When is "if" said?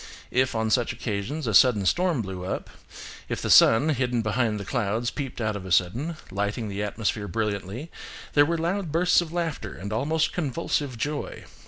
0.31-0.55, 3.29-3.39